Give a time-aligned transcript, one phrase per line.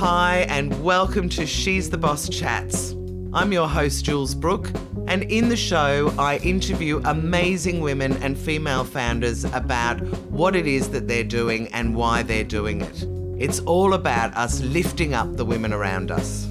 [0.00, 2.92] Hi, and welcome to She's the Boss Chats.
[3.34, 4.70] I'm your host, Jules Brook,
[5.06, 10.00] and in the show, I interview amazing women and female founders about
[10.30, 13.04] what it is that they're doing and why they're doing it.
[13.38, 16.46] It's all about us lifting up the women around us.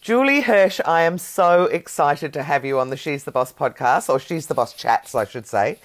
[0.00, 4.08] Julie Hirsch, I am so excited to have you on the She's the Boss podcast,
[4.08, 5.80] or She's the Boss chats, I should say.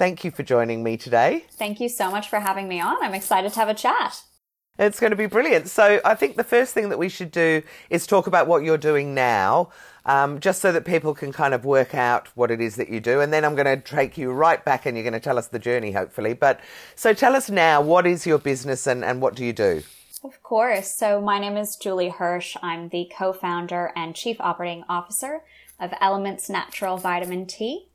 [0.00, 1.44] Thank you for joining me today.
[1.50, 2.96] Thank you so much for having me on.
[3.02, 4.22] I'm excited to have a chat.
[4.78, 5.68] It's going to be brilliant.
[5.68, 8.78] So, I think the first thing that we should do is talk about what you're
[8.78, 9.68] doing now,
[10.06, 12.98] um, just so that people can kind of work out what it is that you
[12.98, 13.20] do.
[13.20, 15.48] And then I'm going to take you right back and you're going to tell us
[15.48, 16.32] the journey, hopefully.
[16.32, 16.60] But
[16.94, 19.82] so, tell us now what is your business and, and what do you do?
[20.24, 20.90] Of course.
[20.90, 22.56] So, my name is Julie Hirsch.
[22.62, 25.42] I'm the co founder and chief operating officer
[25.78, 27.89] of Eloments Natural Vitamin Tea.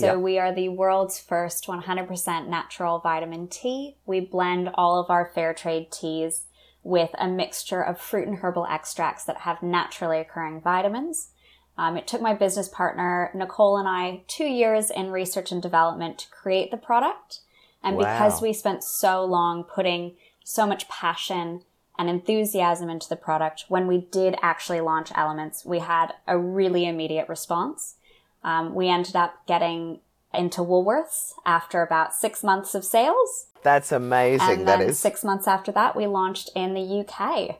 [0.00, 0.18] So, yep.
[0.18, 3.96] we are the world's first 100% natural vitamin tea.
[4.06, 6.44] We blend all of our fair trade teas
[6.82, 11.30] with a mixture of fruit and herbal extracts that have naturally occurring vitamins.
[11.76, 16.18] Um, it took my business partner, Nicole, and I two years in research and development
[16.18, 17.40] to create the product.
[17.82, 18.02] And wow.
[18.02, 21.62] because we spent so long putting so much passion
[21.98, 23.64] and enthusiasm into the product.
[23.68, 27.96] When we did actually launch Eloments, we had a really immediate response.
[28.42, 30.00] Um, we ended up getting
[30.32, 33.46] into Woolworths after about six months of sales.
[33.62, 34.60] That's amazing.
[34.60, 34.98] And that is.
[34.98, 37.58] Six months after that, we launched in the UK.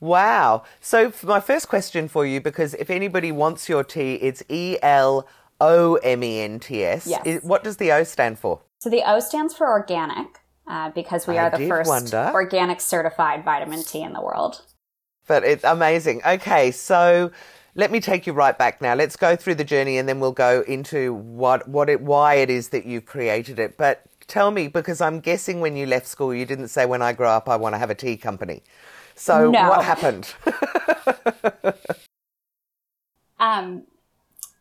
[0.00, 0.62] Wow.
[0.80, 5.26] So, my first question for you, because if anybody wants your tea, it's E L
[5.60, 7.06] O M E N tea S.
[7.06, 7.42] Yes.
[7.42, 8.60] What does the O stand for?
[8.80, 12.30] So, the O stands for organic uh, because we I are the first wonder.
[12.32, 14.62] organic certified vitamin T in the world.
[15.26, 16.22] But it's amazing.
[16.26, 17.32] Okay, so
[17.78, 18.94] let me take you right back now.
[18.94, 22.50] Let's go through the journey and then we'll go into what, what it, why it
[22.50, 23.76] is that you've created it.
[23.78, 27.12] But tell me, because I'm guessing when you left school, you didn't say, when I
[27.12, 28.64] grow up, I want to have a tea company.
[29.14, 29.68] So no.
[29.68, 30.34] what happened?
[33.38, 33.84] um,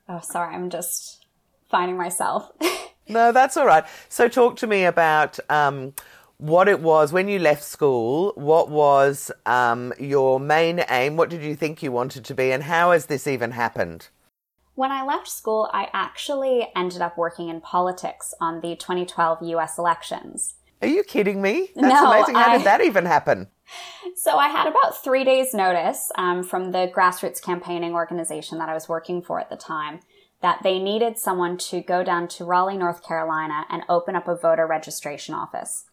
[0.08, 1.26] oh, sorry, I'm just
[1.72, 2.52] finding myself.
[3.10, 3.86] No, that's all right.
[4.10, 5.94] So, talk to me about um,
[6.38, 8.34] what it was when you left school.
[8.36, 11.18] What was um, your main aim?
[11.18, 12.52] What did you think you wanted to be?
[12.52, 14.10] And how has this even happened?
[14.76, 19.78] When I left school, I actually ended up working in politics on the 2012 US
[19.80, 20.56] elections.
[20.82, 21.70] Are you kidding me?
[21.76, 22.36] That's no, amazing.
[22.36, 22.58] How I...
[22.58, 23.48] did that even happen?
[24.16, 28.74] So I had about three days' notice um, from the grassroots campaigning organization that I
[28.74, 30.00] was working for at the time
[30.42, 34.36] that they needed someone to go down to Raleigh, North Carolina and open up a
[34.36, 35.86] voter registration office.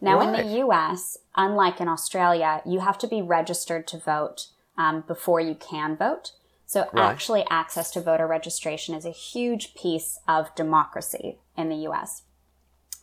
[0.00, 0.40] Now, right.
[0.40, 5.40] in the US, unlike in Australia, you have to be registered to vote um, before
[5.40, 6.32] you can vote.
[6.66, 7.10] So, right.
[7.10, 12.22] actually, access to voter registration is a huge piece of democracy in the US.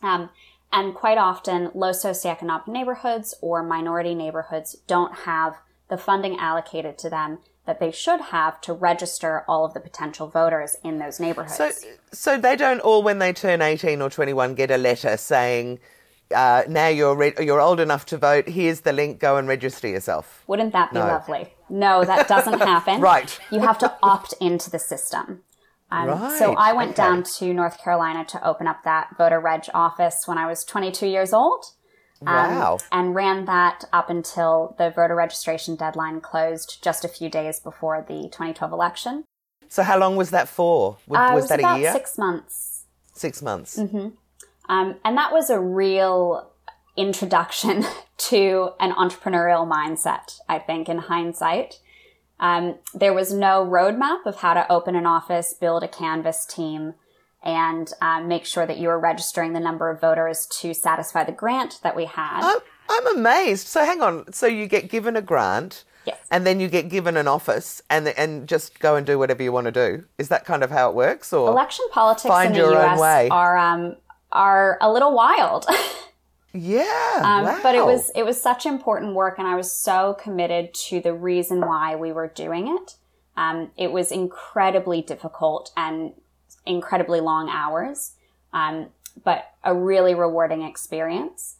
[0.02, 0.30] Um,
[0.72, 5.56] and quite often, low socioeconomic neighborhoods or minority neighborhoods don't have
[5.88, 10.28] the funding allocated to them that they should have to register all of the potential
[10.28, 11.56] voters in those neighborhoods.
[11.56, 11.70] So,
[12.12, 15.80] so they don't all, when they turn 18 or 21, get a letter saying,
[16.34, 18.48] uh, now you're re- you're old enough to vote.
[18.48, 19.20] Here's the link.
[19.20, 20.42] Go and register yourself.
[20.46, 21.06] Wouldn't that be no.
[21.06, 21.52] lovely?
[21.68, 23.00] No, that doesn't happen.
[23.00, 23.38] right.
[23.50, 25.42] You have to opt into the system.
[25.90, 26.38] Um, right.
[26.38, 26.96] So I went okay.
[26.96, 31.06] down to North Carolina to open up that voter reg office when I was 22
[31.06, 31.64] years old.
[32.22, 32.78] Um, wow.
[32.90, 38.04] And ran that up until the voter registration deadline closed just a few days before
[38.06, 39.24] the 2012 election.
[39.68, 40.96] So how long was that for?
[41.06, 41.92] Was, uh, was, was that a year?
[41.92, 42.84] Six months.
[43.12, 43.78] Six months.
[43.78, 44.08] Mm-hmm.
[44.68, 46.50] Um, and that was a real
[46.96, 47.84] introduction
[48.18, 51.80] to an entrepreneurial mindset, I think, in hindsight.
[52.38, 56.94] Um, there was no roadmap of how to open an office, build a canvass team,
[57.42, 61.32] and um, make sure that you are registering the number of voters to satisfy the
[61.32, 62.40] grant that we had.
[62.42, 63.68] I'm, I'm amazed.
[63.68, 64.32] So hang on.
[64.32, 65.84] So you get given a grant.
[66.04, 66.18] Yes.
[66.30, 69.50] And then you get given an office and and just go and do whatever you
[69.50, 70.04] want to do.
[70.18, 73.28] Is that kind of how it works or election politics in the US way?
[73.28, 73.96] are um
[74.36, 75.66] are a little wild.
[76.52, 77.20] yeah.
[77.24, 77.60] Um, wow.
[77.62, 81.12] but it was it was such important work and I was so committed to the
[81.14, 82.96] reason why we were doing it.
[83.36, 86.12] Um, it was incredibly difficult and
[86.64, 88.12] incredibly long hours,
[88.52, 88.88] um,
[89.24, 91.56] but a really rewarding experience.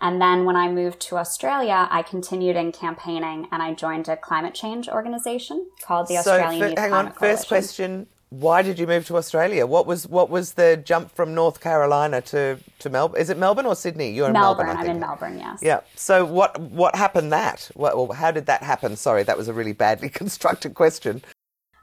[0.00, 4.16] And then when I moved to Australia, I continued in campaigning and I joined a
[4.16, 7.18] climate change organization called the so Australian f- Youth hang Climate on.
[7.18, 9.66] First question: Why did you move to Australia?
[9.66, 13.20] What was what was the jump from North Carolina to to Melbourne?
[13.20, 14.10] Is it Melbourne or Sydney?
[14.10, 14.66] You're in Melbourne.
[14.66, 14.86] Melbourne.
[14.86, 15.38] I I'm in Melbourne.
[15.38, 15.60] Yes.
[15.62, 15.80] Yeah.
[15.94, 17.70] So what what happened that?
[17.76, 18.96] Well, how did that happen?
[18.96, 21.22] Sorry, that was a really badly constructed question.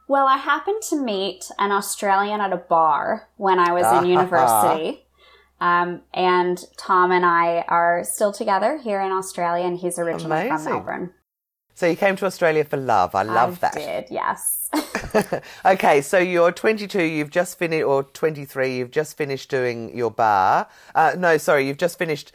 [0.10, 5.00] Well, I happened to meet an Australian at a bar when I was in university.
[5.62, 10.57] Um, and Tom and I are still together here in Australia, and he's originally Amazing.
[10.57, 11.13] from Melbourne.
[11.75, 13.16] So you came to Australia for love.
[13.16, 13.74] I love I that.
[13.74, 14.70] Did yes.
[15.66, 17.02] okay, so you're 22.
[17.02, 18.78] You've just finished, or 23.
[18.78, 20.68] You've just finished doing your bar.
[20.96, 22.31] Uh, no, sorry, you've just finished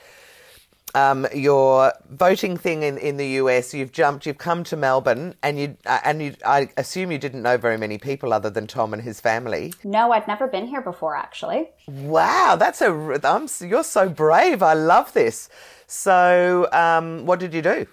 [0.94, 3.74] um, your voting thing in, in the US.
[3.74, 4.26] You've jumped.
[4.26, 6.34] You've come to Melbourne, and you uh, and you.
[6.44, 9.74] I assume you didn't know very many people other than Tom and his family.
[9.84, 11.70] no, I'd never been here before, actually.
[11.86, 13.20] Wow, that's a.
[13.24, 14.62] I'm, you're so brave.
[14.62, 15.48] I love this.
[15.86, 17.86] So, um, what did you do?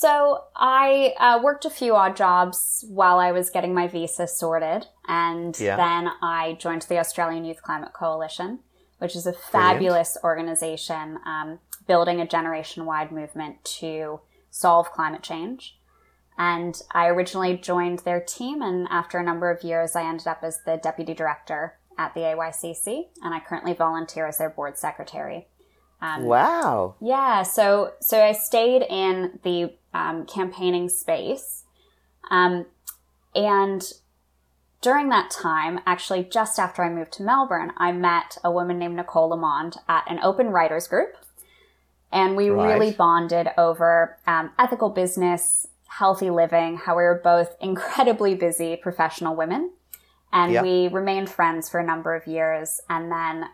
[0.00, 4.86] So I uh, worked a few odd jobs while I was getting my visa sorted,
[5.06, 5.76] and Yeah.
[5.76, 8.60] then I joined the Australian Youth Climate Coalition,
[8.96, 15.78] which is a fabulous organization um, building a generation-wide movement to solve climate change.
[16.38, 20.38] And I originally joined their team, and after a number of years, I ended up
[20.42, 25.48] as the deputy director at the AYCC, and I currently volunteer as their board secretary.
[26.02, 26.94] Wow.
[27.00, 31.64] Yeah, so so I stayed in the um, campaigning space,
[32.30, 32.66] um,
[33.34, 33.82] and
[34.80, 38.96] during that time, actually, just after I moved to Melbourne, I met a woman named
[38.96, 41.16] Nicole Lamond at an open writers group,
[42.10, 42.64] and we Right.
[42.72, 49.36] really bonded over um, ethical business, healthy living, how we were both incredibly busy professional
[49.36, 49.72] women,
[50.32, 50.62] and Yeah.
[50.62, 53.44] we remained friends for a number of years, and then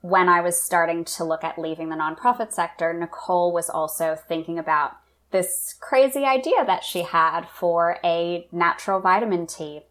[0.00, 4.58] when I was starting to look at leaving the nonprofit sector, Nicole was also thinking
[4.58, 4.96] about
[5.30, 9.82] this crazy idea that she had for a natural vitamin tea.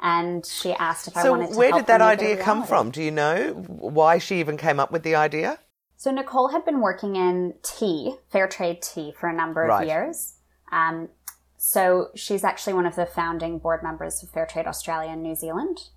[0.00, 2.30] And she asked if I wanted to So, where did that her make it a
[2.32, 2.90] idea come from?
[2.90, 5.58] Do you know why she even came up with the idea?
[5.96, 9.88] So Nicole had been working in tea, fair trade tea, for a number of Right.
[9.88, 10.34] years.
[10.70, 11.08] Um,
[11.56, 15.34] so she's actually one of the founding board members of Fair Trade Australia and New
[15.34, 15.88] Zealand.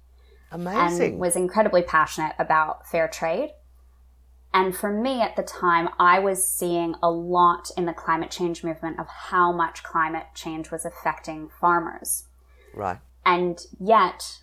[0.51, 1.13] Amazing.
[1.13, 3.51] and was incredibly passionate about fair trade.
[4.53, 8.63] And for me at the time, I was seeing a lot in the climate change
[8.63, 12.25] movement of how much climate change was affecting farmers.
[12.73, 12.99] right.
[13.25, 14.39] And yet,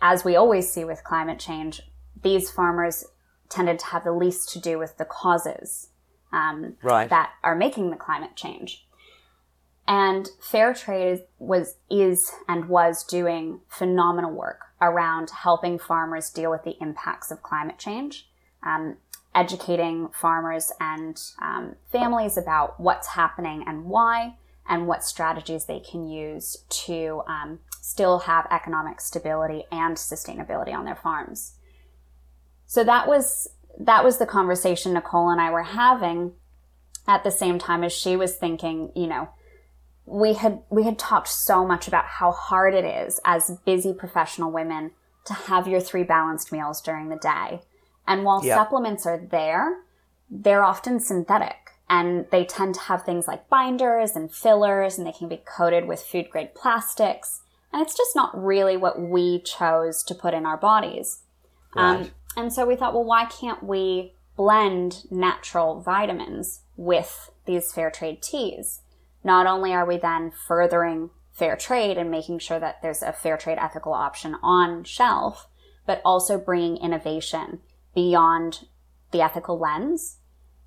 [0.00, 1.82] as we always see with climate change,
[2.22, 3.04] these farmers
[3.48, 5.88] tended to have the least to do with the causes
[6.32, 7.10] um, Right.
[7.10, 8.85] that are making the climate change.
[9.88, 16.64] And fair trade was is and was doing phenomenal work around helping farmers deal with
[16.64, 18.28] the impacts of climate change,
[18.64, 18.96] um,
[19.34, 24.34] educating farmers and um, families about what's happening and why,
[24.68, 30.84] and what strategies they can use to um, still have economic stability and sustainability on
[30.84, 31.54] their farms.
[32.66, 33.48] So that was
[33.78, 36.32] that was the conversation Nicole and I were having
[37.06, 39.28] at the same time as she was thinking, you know,
[40.06, 44.50] we had we had talked so much about how hard it is as busy professional
[44.52, 44.92] women
[45.26, 47.60] to have your three balanced meals during the day.
[48.06, 48.54] And while Yeah.
[48.54, 49.82] supplements are there,
[50.30, 55.12] they're often synthetic and they tend to have things like binders and fillers and they
[55.12, 57.42] can be coated with food grade plastics.
[57.72, 61.22] And it's just not really what we chose to put in our bodies.
[61.74, 61.96] Right.
[61.96, 67.90] Um, and so we thought, well, why can't we blend natural vitamins with these fair
[67.90, 68.82] trade teas?
[69.26, 73.36] Not only are we then furthering fair trade and making sure that there's a fair
[73.36, 75.48] trade ethical option on shelf,
[75.84, 77.58] but also bringing innovation
[77.92, 78.66] beyond
[79.10, 80.18] the ethical lens.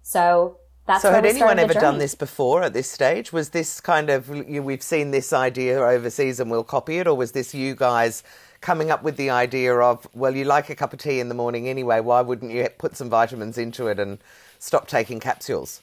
[0.04, 3.32] So that's so had anyone ever done this before at this stage?
[3.32, 7.16] Was this kind of you, we've seen this idea overseas and we'll copy it, or
[7.16, 8.24] was this you guys
[8.60, 11.34] coming up with the idea of well, you like a cup of tea in the
[11.34, 12.02] morning anyway?
[12.02, 14.20] Why wouldn't you put some vitamins into it and
[14.60, 15.82] stop taking capsules?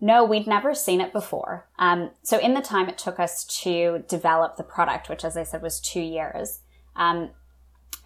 [0.00, 1.68] No, we'd never seen it before.
[1.78, 5.42] Um, so in the time it took us to develop the product, which as I
[5.42, 6.60] said was two years,
[6.94, 7.30] um,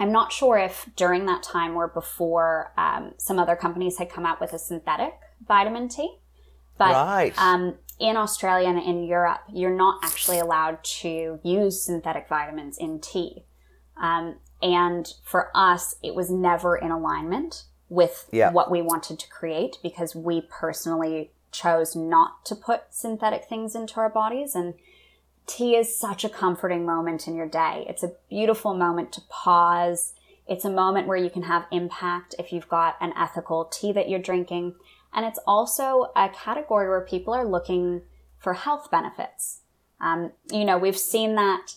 [0.01, 4.25] I'm not sure if during that time or before um, some other companies had come
[4.25, 5.15] out with a synthetic
[5.47, 6.17] vitamin tea.
[6.79, 7.35] But Right.
[7.39, 13.01] um, in Australia and in Europe, you're not actually allowed to use synthetic vitamins in
[13.01, 13.45] tea.
[13.97, 18.51] Um, and for us, it was never in alignment with Yeah.
[18.51, 24.01] what we wanted to create because we personally chose not to put synthetic things into
[24.01, 24.55] our bodies.
[24.55, 24.75] And
[25.47, 27.85] tea is such a comforting moment in your day.
[27.89, 30.15] It's a beautiful moment to pause.
[30.47, 34.09] It's a moment where you can have impact if you've got an ethical tea that
[34.09, 34.75] you're drinking.
[35.13, 38.03] And it's also a category where people are looking
[38.39, 39.61] for health benefits.
[40.01, 41.77] Um, you know, we've seen that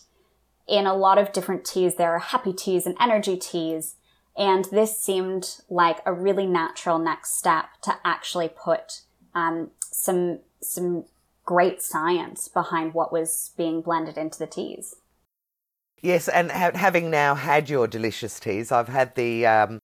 [0.66, 1.94] in a lot of different teas.
[1.94, 3.96] There are happy teas and energy teas.
[4.36, 9.02] And this seemed like a really natural next step to actually put
[9.36, 11.04] um, some some
[11.44, 14.96] great science behind what was being blended into the teas.
[16.02, 19.78] Yes, and ha- having now had your delicious teas, I've had the um,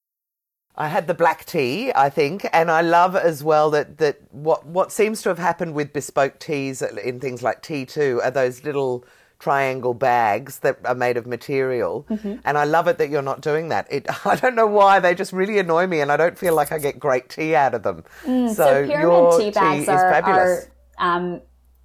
[0.74, 4.66] I had the black tea, I think, and I love as well that, that what
[4.66, 9.04] what seems to have happened with bespoke teas in things like T2 are those little
[9.42, 12.36] triangle bags that are made of material, mm-hmm.
[12.44, 13.92] and I love it that you're not doing that.
[13.92, 16.70] It I don't know why they just really annoy me, and I don't feel like
[16.70, 18.04] I get great tea out of them.
[18.24, 20.64] Mm, so, so pyramid tea bags tea are, are
[20.98, 21.40] um,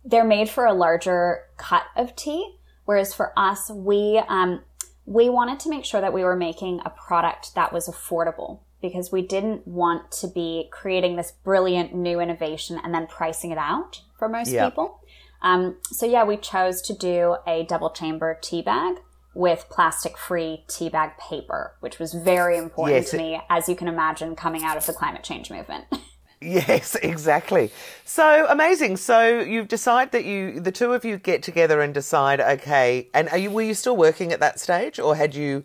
[0.05, 4.61] they're made for a larger cut of tea, whereas for us, we um,
[5.05, 9.11] we wanted to make sure that we were making a product that was affordable because
[9.11, 14.01] we didn't want to be creating this brilliant new innovation and then pricing it out
[14.19, 15.01] for most people.
[15.41, 18.97] Um, so yeah, we chose to do a double chamber tea bag
[19.33, 23.75] with plastic free tea bag paper, which was very important yes, to me, as you
[23.75, 25.85] can imagine, coming out of the climate change movement.
[26.39, 27.71] Yes, exactly.
[28.05, 28.97] So amazing.
[28.97, 32.39] So you've decided that you, the two of you, get together and decide.
[32.39, 35.63] Okay, and are you were you still working at that stage, or had you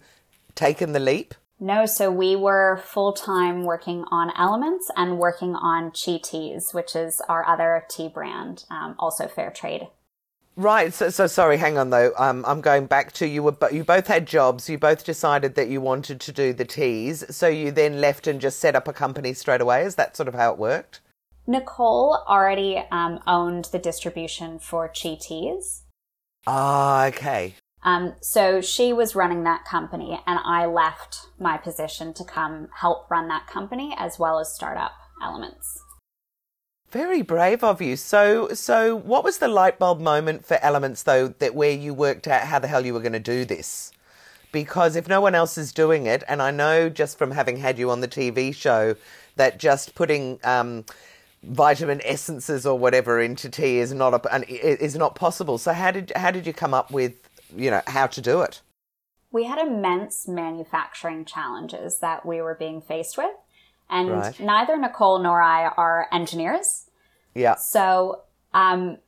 [0.55, 1.35] taken the leap?
[1.63, 6.97] No, so we were full time working on Eloments and working on Chi Teas, which
[6.97, 9.87] is our other tea brand, um, also fair trade.
[10.57, 10.93] Right.
[10.93, 11.59] So, so sorry.
[11.59, 12.13] Hang on though.
[12.19, 13.45] Um, I'm going back to you.
[13.45, 14.69] Were you both had jobs.
[14.69, 17.25] You both decided that you wanted to do the teas.
[17.31, 19.85] So you then left and just set up a company straight away.
[19.85, 21.01] Is that sort of how it worked?
[21.47, 25.85] Nicole already um, owned the distribution for Chi Teas.
[26.45, 27.55] Ah, okay.
[27.85, 33.11] Um, so she was running that company, and I left my position to come help
[33.11, 35.83] run that company as well as start up Eloments.
[36.91, 37.97] Very brave of you.
[37.97, 42.29] So, so what was the light bulb moment for Eloments, though, that where you worked
[42.29, 43.93] out how the hell you were going to do this?
[44.53, 47.79] Because if no one else is doing it, and I know just from having had
[47.79, 48.95] you on the TV show
[49.37, 50.85] that just putting um,
[51.43, 55.57] vitamin essences or whatever into tea is not a, is not possible.
[55.57, 57.15] So, how did how did you come up with
[57.57, 58.61] you know, how to do it?
[59.31, 63.33] We had immense manufacturing challenges that we were being faced with.
[63.89, 64.41] And right.
[64.41, 66.87] neither Nicole nor I are engineers.
[67.35, 67.57] Yeah.
[67.57, 68.23] So,
[68.55, 68.99] um,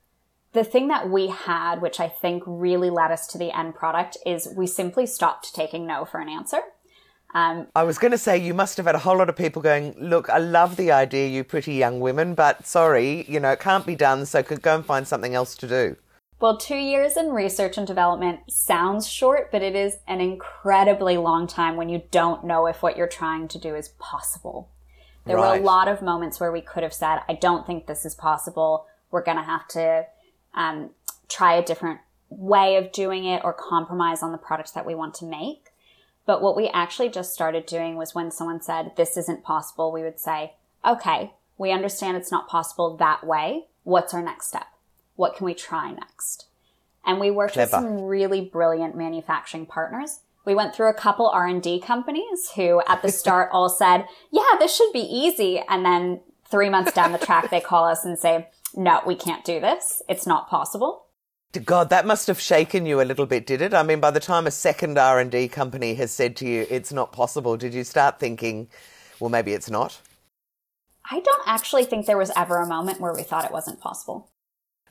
[0.52, 4.16] the thing that we had, which I think really led us to the end product,
[4.24, 6.60] is we simply stopped taking no for an answer.
[7.34, 9.60] Um, I was going to say you must have had a whole lot of people
[9.60, 13.60] going, "Look, I love the idea, you pretty young women, but sorry, you know, it
[13.60, 14.24] can't be done.
[14.24, 15.96] So could go and find something else to do."
[16.40, 21.46] Well, two years in research and development sounds short, but it is an incredibly long
[21.46, 24.68] time when you don't know if what you're trying to do is possible.
[25.24, 25.58] There right.
[25.58, 28.14] were a lot of moments where we could have said, I don't think this is
[28.14, 28.86] possible.
[29.10, 30.06] We're going to have to
[30.54, 30.90] um,
[31.28, 35.14] try a different way of doing it or compromise on the products that we want
[35.14, 35.70] to make.
[36.26, 40.02] But what we actually just started doing was when someone said, this isn't possible, we
[40.02, 43.66] would say, okay, we understand it's not possible that way.
[43.84, 44.66] What's our next step?
[45.16, 46.46] What can we try next?
[47.04, 47.76] And we worked Clever.
[47.76, 50.20] with some really brilliant manufacturing partners.
[50.44, 54.74] We went through a couple R&D companies who at the start all said, yeah, this
[54.74, 55.62] should be easy.
[55.68, 59.44] And then three months down the track, they call us and say, no, we can't
[59.44, 60.02] do this.
[60.08, 61.06] It's not possible.
[61.64, 63.74] God, that must have shaken you a little bit, did it?
[63.74, 67.12] I mean, by the time a second R&D company has said to you, it's not
[67.12, 68.68] possible, did you start thinking,
[69.20, 70.00] well, maybe it's not?
[71.08, 74.30] I don't actually think there was ever a moment where we thought it wasn't possible.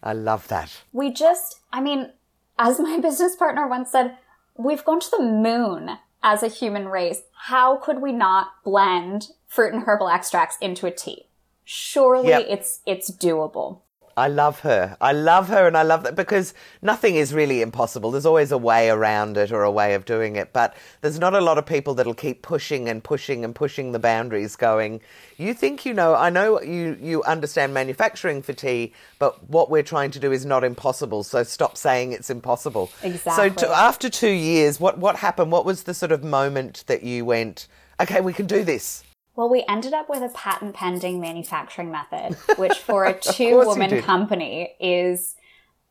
[0.04, 0.84] I love that.
[0.92, 2.12] We just, I mean,
[2.60, 4.18] as my business partner once said,
[4.58, 7.22] we've gone to the moon as a human race.
[7.34, 11.28] How could we not blend fruit and herbal extracts into a tea?
[11.64, 12.46] Surely yep.
[12.50, 13.80] it's it's doable.
[14.16, 14.96] I love her.
[15.02, 18.12] I love her and I love that because nothing is really impossible.
[18.12, 20.54] There's always a way around it or a way of doing it.
[20.54, 24.00] But there's not a lot of people that'll keep pushing and pushing and pushing the
[24.00, 25.02] boundaries going,
[25.38, 29.84] you think you know, I know you, you understand manufacturing for tea, but what we're
[29.84, 31.24] trying to do is not impossible.
[31.24, 32.92] So stop saying it's impossible.
[33.02, 33.50] Exactly.
[33.50, 35.52] So to, after two years, what, what happened?
[35.52, 37.68] What was the sort of moment that you went,
[38.00, 39.04] okay, we can do this?
[39.36, 44.02] Well, we ended up with a patent pending manufacturing method, which for a two woman
[44.02, 45.36] company is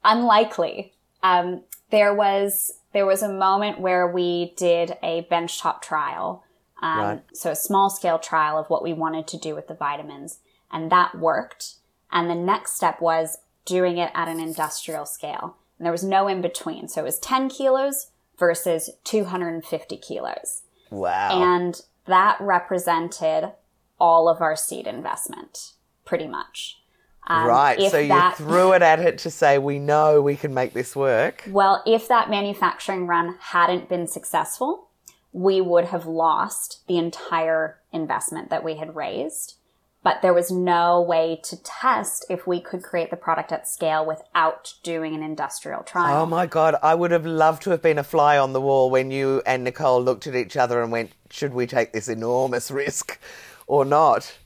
[0.04, 0.92] unlikely.
[1.22, 6.44] Um, there was there was a moment where we did a benchtop trial,
[6.82, 7.22] um, right.
[7.32, 10.38] so a small scale trial of what we wanted to do with the vitamins,
[10.70, 11.74] and that worked.
[12.10, 16.28] And the next step was doing it at an industrial scale, and there was no
[16.28, 16.88] in between.
[16.88, 18.08] So it was ten kilos
[18.38, 20.62] versus two hundred and fifty kilos.
[20.90, 21.42] Wow!
[21.42, 23.52] And that represented
[23.98, 25.72] all of our seed investment,
[26.04, 26.78] pretty much.
[27.26, 27.90] Um, right.
[27.90, 30.96] So that, you threw it at it to say, we know we can make this
[30.96, 31.44] work.
[31.48, 34.88] Well, if that manufacturing run hadn't been successful,
[35.32, 39.54] we would have lost the entire investment that we had raised.
[40.02, 44.04] But there was no way to test if we could create the product at scale
[44.04, 46.22] without doing an industrial trial.
[46.22, 48.90] Oh my God, I would have loved to have been a fly on the wall
[48.90, 52.70] when you and Nicole looked at each other and went, should we take this enormous
[52.70, 53.20] risk
[53.66, 54.38] or not?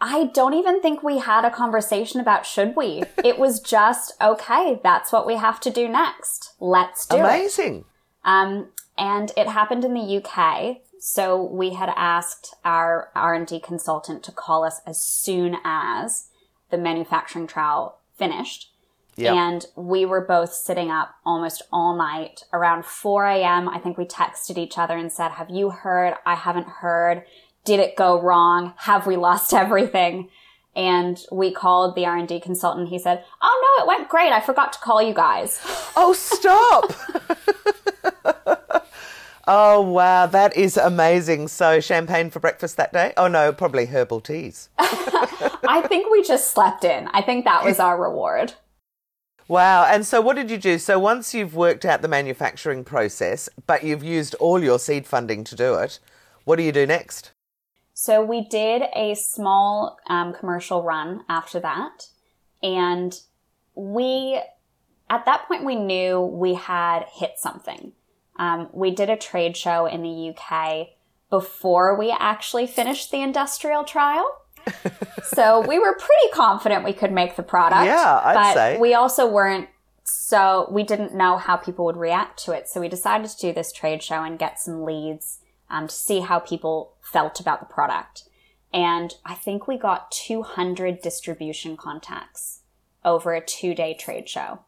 [0.00, 3.02] I don't even think we had a conversation about should we.
[3.24, 6.54] it was just, okay, that's what we have to do next.
[6.60, 7.24] Let's do Amazing.
[7.24, 7.38] it.
[7.38, 7.84] Amazing.
[8.24, 10.78] Um, and it happened in the UK.
[11.00, 16.28] So we had asked our R&D consultant to call us as soon as
[16.70, 18.72] the manufacturing trial finished.
[19.16, 19.34] Yep.
[19.34, 23.68] And we were both sitting up almost all night around 4 a.m.
[23.68, 26.14] I think we texted each other and said, have you heard?
[26.24, 27.24] I haven't heard.
[27.64, 28.74] Did it go wrong?
[28.78, 30.30] Have we lost everything?
[30.76, 32.88] And we called the R&D consultant.
[32.88, 34.30] He said, Oh no, it went great.
[34.30, 35.60] I forgot to call you guys.
[35.96, 36.92] Oh, stop.
[39.50, 40.26] Oh, wow.
[40.26, 41.48] That is amazing.
[41.48, 43.14] So, champagne for breakfast that day?
[43.16, 44.68] Oh, no, probably herbal teas.
[44.78, 47.08] I think we just slept in.
[47.14, 48.52] I think that was our reward.
[49.48, 49.86] Wow.
[49.86, 50.78] And so, what did you do?
[50.78, 55.44] So, once you've worked out the manufacturing process, but you've used all your seed funding
[55.44, 55.98] to do it,
[56.44, 57.30] what do you do next?
[57.94, 62.08] So, we did a small um, commercial run after that.
[62.62, 63.18] And
[63.74, 64.42] we,
[65.08, 67.92] at that point, we knew we had hit something.
[68.38, 70.88] Um, we did a trade show in the UK
[71.30, 74.42] before we actually finished the industrial trial.
[75.24, 77.86] so we were pretty confident we could make the product.
[77.86, 78.78] Yeah, I'd but say.
[78.78, 79.68] We also weren't
[80.04, 82.68] so we didn't know how people would react to it.
[82.68, 86.20] So we decided to do this trade show and get some leads um, to see
[86.20, 88.24] how people felt about the product.
[88.72, 92.60] And I think we got 200 distribution contacts
[93.04, 94.60] over a two day trade show.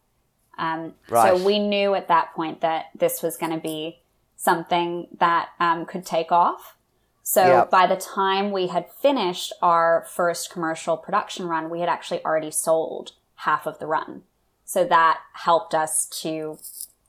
[0.61, 1.37] Um, right.
[1.37, 4.00] So we knew at that point that this was going to be
[4.37, 6.76] something that um, could take off.
[7.23, 7.71] So yep.
[7.71, 12.50] by the time we had finished our first commercial production run, we had actually already
[12.50, 14.23] sold half of the run.
[14.64, 16.59] So that helped us to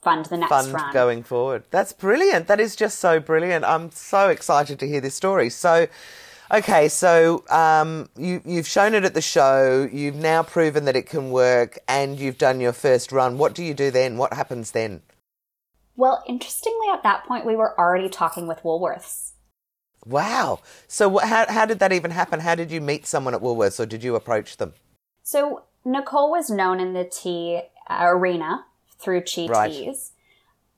[0.00, 1.64] fund the next fund run going forward.
[1.70, 2.46] That's brilliant.
[2.46, 3.64] That is just so brilliant.
[3.64, 5.50] I'm so excited to hear this story.
[5.50, 5.86] So
[6.52, 9.88] Okay, so um, you, you've shown it at the show.
[9.90, 13.38] You've now proven that it can work, and you've done your first run.
[13.38, 14.18] What do you do then?
[14.18, 15.00] What happens then?
[15.96, 19.32] Well, interestingly, at that point, we were already talking with Woolworths.
[20.04, 20.60] Wow.
[20.88, 22.40] So, how, how did that even happen?
[22.40, 24.74] How did you meet someone at Woolworths, or did you approach them?
[25.22, 28.66] So, Nicole was known in the tea arena
[28.98, 29.72] through Chi right.
[29.72, 30.12] Teas.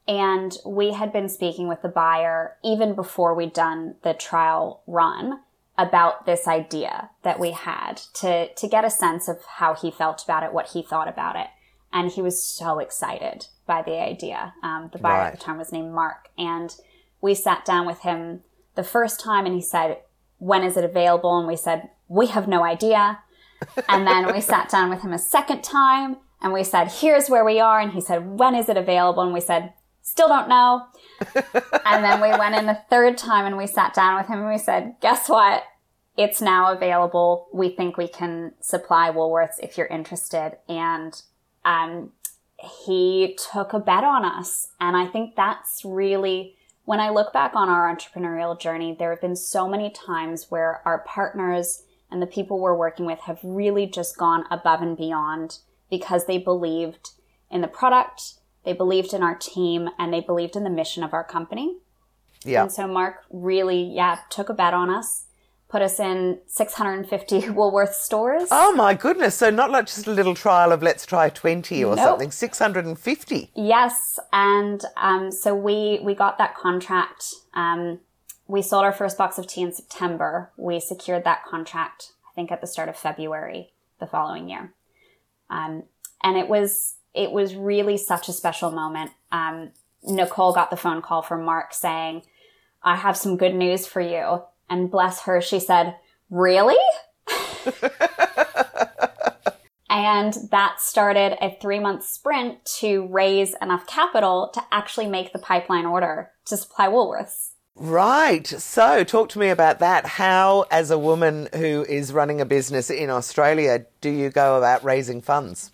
[0.06, 5.40] And we had been speaking with the buyer even before we'd done the trial run
[5.76, 10.22] about this idea that we had to, to get a sense of how he felt
[10.22, 11.48] about it, what he thought about it.
[11.92, 14.54] And he was so excited by the idea.
[14.62, 15.26] Um, the buyer right.
[15.32, 16.28] at the time was named Mark.
[16.38, 16.74] And
[17.20, 18.42] we sat down with him
[18.74, 19.98] the first time and he said,
[20.38, 21.38] when is it available?
[21.38, 23.20] And we said, we have no idea.
[23.88, 27.44] and then we sat down with him a second time and we said, here's where
[27.44, 27.80] we are.
[27.80, 29.22] And he said, when is it available?
[29.22, 30.86] And we said, still don't know.
[31.84, 34.48] And then we went in the third time and we sat down with him and
[34.48, 35.64] we said, guess what?
[36.16, 37.48] It's now available.
[37.52, 40.58] We think we can supply Woolworths if you're interested.
[40.68, 41.20] And,
[41.64, 42.12] um,
[42.56, 44.68] he took a bet on us.
[44.80, 49.20] And I think that's really, when I look back on our entrepreneurial journey, there have
[49.20, 53.86] been so many times where our partners and the people we're working with have really
[53.86, 55.58] just gone above and beyond
[55.90, 57.10] because they believed
[57.50, 61.12] in the product, they believed in our team and they believed in the mission of
[61.12, 61.76] our company.
[62.44, 62.62] Yeah.
[62.62, 65.24] And so Mark really, yeah, took a bet on us,
[65.68, 68.48] put us in 650 Woolworth stores.
[68.50, 69.34] Oh my goodness.
[69.34, 72.04] So not like just a little trial of let's try 20 or nope.
[72.04, 73.50] something, 650.
[73.54, 74.18] Yes.
[74.32, 77.26] And, um, so we, we got that contract.
[77.54, 78.00] Um,
[78.46, 80.50] we sold our first box of tea in September.
[80.56, 84.74] We secured that contract, I think at the start of February the following year.
[85.48, 85.84] Um,
[86.22, 89.12] and it was, it was really such a special moment.
[89.32, 89.70] Um,
[90.02, 92.22] Nicole got the phone call from Mark saying,
[92.82, 94.42] I have some good news for you.
[94.68, 95.96] And bless her, she said,
[96.30, 96.76] Really?
[99.88, 105.38] and that started a three month sprint to raise enough capital to actually make the
[105.38, 107.50] pipeline order to supply Woolworths.
[107.76, 108.46] Right.
[108.46, 110.06] So, talk to me about that.
[110.06, 114.84] How, as a woman who is running a business in Australia, do you go about
[114.84, 115.72] raising funds?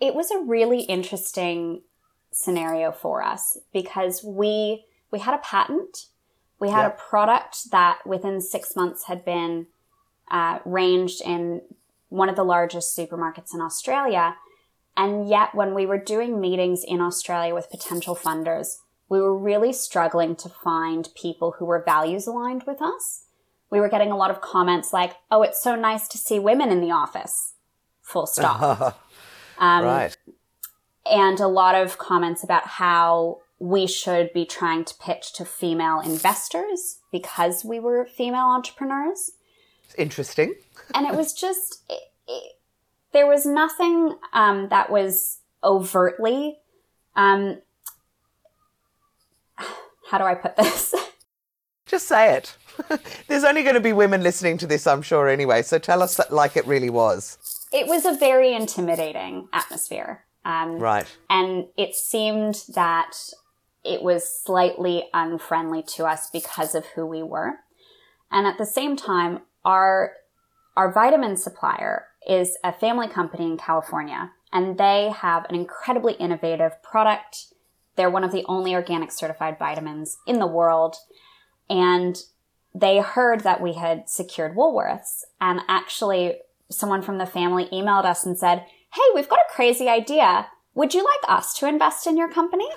[0.00, 1.82] It was a really interesting
[2.32, 6.06] scenario for us because we we had a patent,
[6.60, 6.98] we had yep.
[6.98, 9.66] a product that within six months had been
[10.30, 11.62] uh, ranged in
[12.10, 14.36] one of the largest supermarkets in Australia,
[14.96, 19.72] and yet when we were doing meetings in Australia with potential funders, we were really
[19.72, 23.24] struggling to find people who were values aligned with us.
[23.70, 26.70] we were getting a lot of comments like, oh, it's so nice to see women
[26.70, 27.52] in the office.
[28.00, 28.98] Full stop.
[29.58, 30.16] um, right.
[31.10, 36.00] And a lot of comments about how we should be trying to pitch to female
[36.00, 39.32] investors because we were female entrepreneurs.
[39.96, 40.54] Interesting.
[40.94, 42.52] and it was just, it, it,
[43.12, 46.58] there was nothing um, that was overtly,
[47.16, 47.58] um,
[50.10, 50.94] how do I put this?
[51.86, 52.54] Just say it.
[53.28, 55.62] There's only going to be women listening to this, I'm sure, anyway.
[55.62, 57.57] So tell us like it really was.
[57.72, 60.24] It was a very intimidating atmosphere.
[60.44, 61.06] Um, right.
[61.28, 63.16] And it seemed that
[63.84, 67.56] it was slightly unfriendly to us because of who we were.
[68.30, 70.12] And at the same time, our,
[70.76, 76.82] our vitamin supplier is a family company in California and they have an incredibly innovative
[76.82, 77.46] product.
[77.96, 80.96] They're one of the only organic certified vitamins in the world.
[81.68, 82.16] And
[82.74, 86.38] they heard that we had secured Woolworths and actually
[86.70, 90.48] someone from the family emailed us and said, Hey, we've got a crazy idea.
[90.74, 92.68] Would you like us to invest in your company?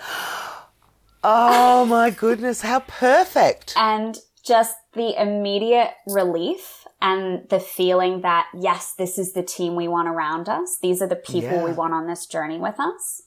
[1.23, 3.73] Oh my goodness, how perfect.
[3.75, 9.88] And just the immediate relief and the feeling that, yes, this is the team we
[9.88, 10.77] want around us.
[10.82, 11.65] These are the people yeah.
[11.65, 13.23] we want on this journey with us.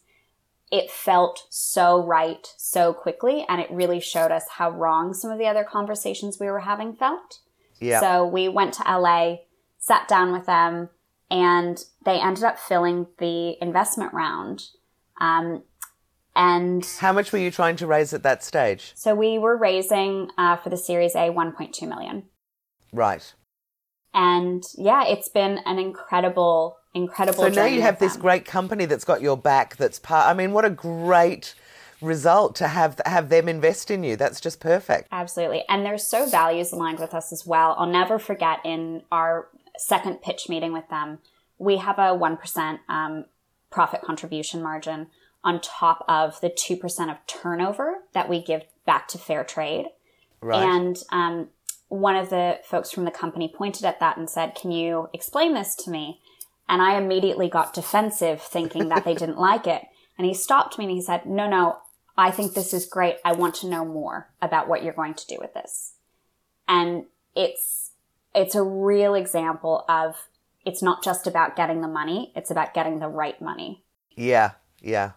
[0.71, 3.45] It felt so right so quickly.
[3.49, 6.95] And it really showed us how wrong some of the other conversations we were having
[6.95, 7.41] felt.
[7.81, 8.01] Yeah.
[8.01, 9.37] So we went to LA,
[9.85, 10.89] sat down with them,
[11.31, 14.63] and they ended up filling the investment round.
[15.21, 15.63] Um,
[16.35, 18.93] and how much were you trying to raise at that stage?
[18.95, 22.25] So we were raising uh, for the Series A 1.2 million.
[22.95, 23.35] Right.
[24.15, 27.45] And yeah, it's been an incredible, incredible.
[27.45, 29.77] So now you have this great company that's got your back.
[29.77, 30.27] That's part.
[30.27, 31.55] I mean, what a great
[32.01, 34.17] result to have have them invest in you.
[34.17, 35.09] That's just perfect.
[35.13, 37.75] Absolutely, and they're so values aligned with us as well.
[37.77, 41.19] I'll never forget in our second pitch meeting with them,
[41.59, 43.27] we have a one percent um,
[43.71, 45.09] profit contribution margin
[45.45, 49.87] on top of the 2% of turnover that we give back to fair trade.
[50.41, 50.63] Right.
[50.63, 51.49] And um,
[51.89, 55.55] one of the folks from the company pointed at that and said, Can you explain
[55.55, 56.21] this to me?
[56.69, 59.83] And I immediately got defensive, thinking that they didn't like it.
[60.17, 61.79] And he stopped me and he said, No, no,
[62.17, 63.17] I think this is great.
[63.25, 65.95] I want to know more about what you're going to do with this.
[66.67, 67.84] And it's,
[68.35, 70.29] it's a real example of
[70.65, 73.83] it's not just about getting the money, it's about getting the right money.
[74.17, 75.13] Yeah, yeah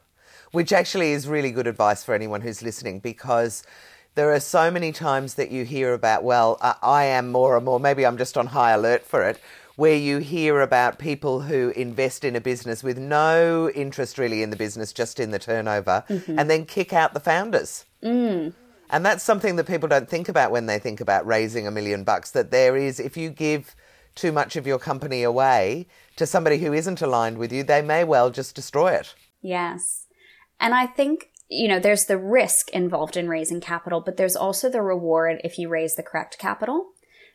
[0.52, 3.64] which actually is really good advice for anyone who's listening because
[4.16, 7.80] there are so many times that you hear about, well, I am more and more,
[7.80, 9.40] maybe I'm just on high alert for it,
[9.76, 14.50] where you hear about people who invest in a business with no interest really in
[14.50, 16.40] the business, just in the turnover, mm-hmm.
[16.40, 17.86] and then kick out the founders.
[18.02, 18.54] Mm.
[18.90, 22.04] And that's something that people don't think about when they think about raising a million
[22.04, 22.32] bucks.
[22.32, 23.76] That there is, if you give
[24.16, 28.04] too much of your company away to somebody who isn't aligned with you, they may
[28.04, 29.14] well just destroy it.
[29.42, 30.08] Yes.
[30.60, 34.70] And I think, you know, there's the risk involved in raising capital, but there's also
[34.70, 36.88] the reward if you raise the correct capital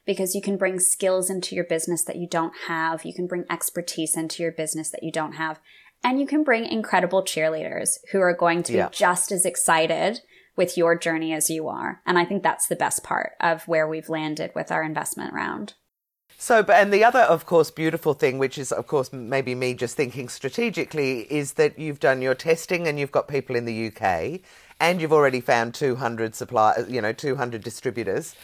[0.05, 3.05] because you can bring skills into your business that you don't have.
[3.05, 5.61] You can bring expertise into your business that you don't have.
[6.03, 8.89] And you can bring incredible cheerleaders who are going to yeah.
[8.89, 10.21] be just as excited
[10.57, 12.01] with your journey as you are.
[12.07, 15.75] And I think that's the best part of where we've landed with our investment round.
[16.39, 19.97] So, and the other, of course, beautiful thing, which is, of course, maybe me just
[19.97, 24.41] thinking strategically, is that you've done your testing and you've got people in the UK
[24.81, 28.35] and you've already found 200 supply, you know, 200 distributors.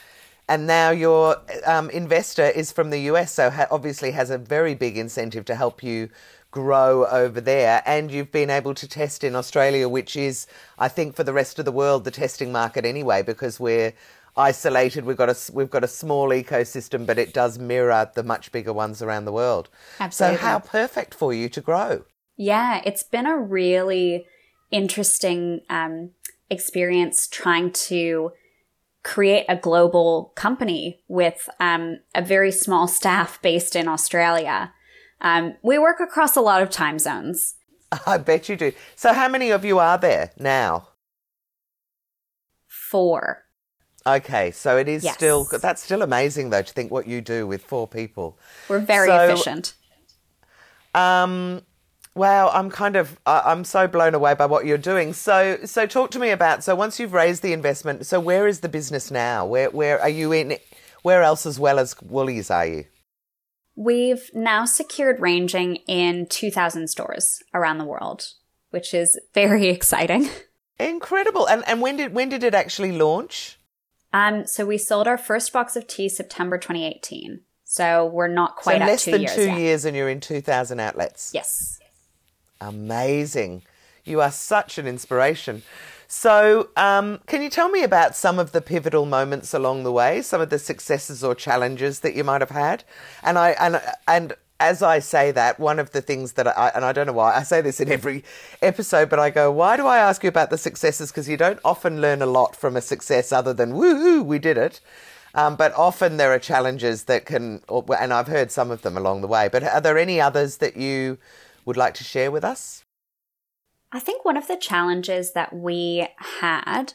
[0.48, 4.74] And now your um, investor is from the US, so ha- obviously has a very
[4.74, 6.08] big incentive to help you
[6.50, 7.82] grow over there.
[7.84, 10.46] And you've been able to test in Australia, which is,
[10.78, 13.92] I think, for the rest of the world, the testing market anyway, because we're
[14.36, 15.04] isolated.
[15.04, 18.72] We've got a we've got a small ecosystem, but it does mirror the much bigger
[18.72, 19.68] ones around the world.
[20.00, 20.38] Absolutely.
[20.38, 22.04] So how perfect for you to grow?
[22.36, 24.26] Yeah, it's been a really
[24.70, 26.10] interesting um,
[26.48, 28.32] experience trying to
[29.02, 34.72] create a global company with um, a very small staff based in Australia.
[35.20, 37.56] Um, we work across a lot of time zones.
[38.06, 38.72] I bet you do.
[38.96, 40.88] So, how many of you are there now?
[42.66, 43.44] Four.
[44.06, 45.14] Okay, so it is yes.
[45.14, 48.38] still that's still amazing though to think what you do with four people.
[48.68, 49.74] We're very so, efficient.
[50.94, 51.62] Um
[52.14, 55.12] wow, I'm kind of I'm so blown away by what you're doing.
[55.12, 58.60] So so talk to me about so once you've raised the investment, so where is
[58.60, 59.44] the business now?
[59.44, 60.56] Where where are you in
[61.02, 62.84] where else as well as Woolies are you?
[63.78, 68.32] We've now secured ranging in 2000 stores around the world,
[68.70, 70.28] which is very exciting.
[70.80, 71.48] Incredible.
[71.48, 73.56] And and when did when did it actually launch?
[74.12, 77.42] Um, so we sold our first box of tea September 2018.
[77.62, 79.58] So we're not quite so at less two than years two yet.
[79.58, 81.30] years, and you're in two thousand outlets.
[81.32, 81.78] Yes.
[82.60, 83.62] Amazing.
[84.04, 85.62] You are such an inspiration.
[86.10, 90.22] So, um, can you tell me about some of the pivotal moments along the way,
[90.22, 92.82] some of the successes or challenges that you might have had?
[93.22, 96.82] And I and and as I say that, one of the things that I and
[96.82, 98.24] I don't know why I say this in every
[98.62, 101.10] episode, but I go, why do I ask you about the successes?
[101.10, 104.56] Because you don't often learn a lot from a success other than woohoo, we did
[104.56, 104.80] it.
[105.34, 109.20] Um, but often there are challenges that can, and I've heard some of them along
[109.20, 109.48] the way.
[109.52, 111.18] But are there any others that you
[111.66, 112.82] would like to share with us?
[113.92, 116.06] I think one of the challenges that we
[116.40, 116.94] had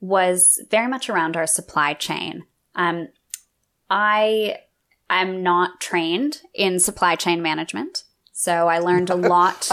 [0.00, 2.44] was very much around our supply chain.
[2.74, 3.08] Um,
[3.90, 4.58] I
[5.10, 8.04] am not trained in supply chain management.
[8.32, 9.68] So I learned a lot.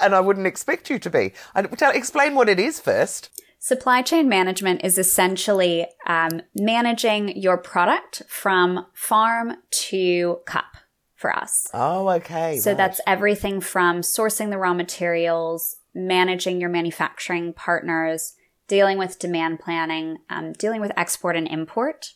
[0.00, 1.32] and I wouldn't expect you to be.
[1.76, 3.30] Tell, explain what it is first.
[3.58, 10.76] Supply chain management is essentially um, managing your product from farm to cup
[11.24, 11.70] for us.
[11.72, 12.58] Oh, okay.
[12.58, 12.76] So right.
[12.76, 18.34] that's everything from sourcing the raw materials, managing your manufacturing partners,
[18.68, 22.12] dealing with demand planning, um, dealing with export and import,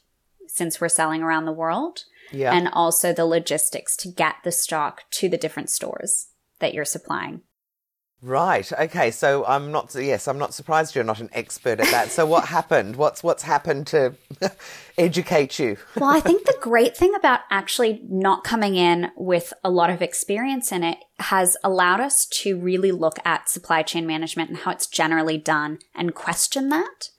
[0.46, 2.52] since we're selling around the world, yeah.
[2.52, 7.40] and also the logistics to get the stock to the different stores that you're supplying.
[8.20, 8.70] Right.
[8.72, 9.12] Okay.
[9.12, 9.94] So I'm not.
[9.94, 12.10] Yes, I'm not surprised you're not an expert at that.
[12.10, 12.96] So what happened?
[12.96, 14.14] What's what's happened to
[14.98, 15.76] educate you?
[15.94, 20.02] well, I think the great thing about actually not coming in with a lot of
[20.02, 24.72] experience in it has allowed us to really look at supply chain management and how
[24.72, 27.10] it's generally done and question that.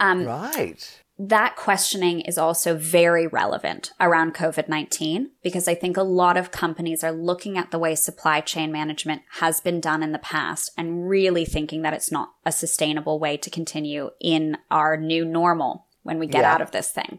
[0.00, 6.02] Um, right that questioning is also very relevant around COVID 19 because I think a
[6.02, 10.12] lot of companies are looking at the way supply chain management has been done in
[10.12, 14.96] the past and really thinking that it's not a sustainable way to continue in our
[14.96, 16.54] new normal when we get yeah.
[16.54, 17.18] out of this thing.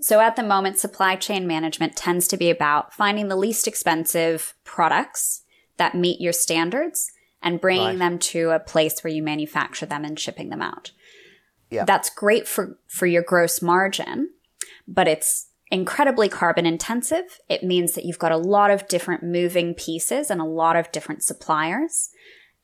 [0.00, 4.54] So at the moment, supply chain management tends to be about finding the least expensive
[4.64, 5.42] products
[5.78, 7.10] that meet your standards
[7.42, 7.98] and bringing right.
[7.98, 10.92] them to a place where you manufacture them and shipping them out.
[11.70, 11.84] Yeah.
[11.84, 14.30] That's great for, for your gross margin,
[14.88, 17.38] but it's incredibly carbon intensive.
[17.48, 20.90] It means that you've got a lot of different moving pieces and a lot of
[20.92, 22.10] different suppliers.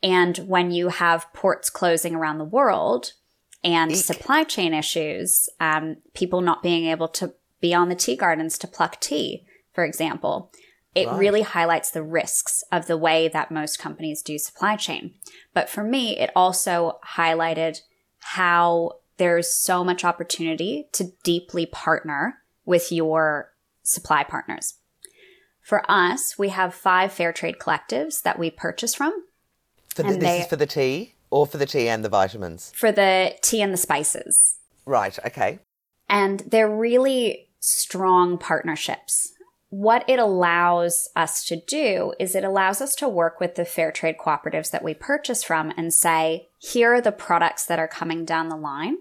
[0.03, 3.13] And when you have ports closing around the world
[3.63, 3.99] and Eek.
[3.99, 8.69] supply chain issues, um, people not being able to be on the tea gardens to
[8.69, 10.53] pluck tea, for example,
[10.95, 11.19] it right.
[11.19, 15.15] really highlights the risks of the way that most companies do supply chain.
[15.53, 17.81] But for me, it also highlighted
[18.35, 24.75] how there's so much opportunity to deeply partner with your supply partners.
[25.63, 29.13] For us, we have five fair trade collectives that we purchase from.
[29.95, 32.73] For the, this they, is for the tea or for the tea and the vitamins?
[32.75, 34.59] For the tea and the spices.
[34.85, 35.61] Right, okay.
[36.09, 39.33] And they're really strong partnerships
[39.69, 43.91] what it allows us to do is it allows us to work with the fair
[43.91, 48.25] trade cooperatives that we purchase from and say, here are the products that are coming
[48.25, 48.99] down the line.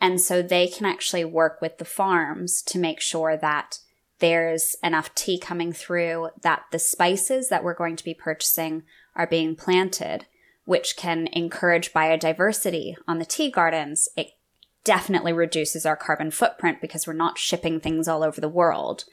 [0.00, 3.78] And so they can actually work with the farms to make sure that
[4.18, 8.82] there's enough tea coming through, that the spices that we're going to be purchasing
[9.16, 10.26] are being planted,
[10.64, 14.08] which can encourage biodiversity on the tea gardens.
[14.16, 14.28] It
[14.84, 19.04] definitely reduces our carbon footprint because we're not shipping things all over the world.